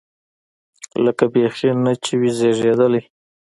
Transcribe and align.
لکه 1.05 1.23
بيخي 1.33 1.69
نه 1.83 1.93
چې 2.03 2.11
وي 2.19 2.29
زېږېدلی. 2.37 3.01